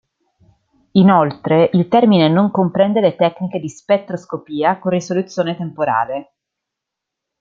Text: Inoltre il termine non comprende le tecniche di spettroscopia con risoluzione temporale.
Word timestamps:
Inoltre 0.93 1.69
il 1.73 1.87
termine 1.87 2.27
non 2.27 2.49
comprende 2.49 3.01
le 3.01 3.15
tecniche 3.15 3.59
di 3.59 3.69
spettroscopia 3.69 4.79
con 4.79 4.89
risoluzione 4.89 5.55
temporale. 5.55 6.33